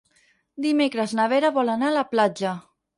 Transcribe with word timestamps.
Dimecres 0.65 1.15
na 1.21 1.29
Vera 1.37 1.55
vol 1.61 1.73
anar 1.77 1.95
a 1.95 1.99
la 2.01 2.09
platja. 2.17 2.61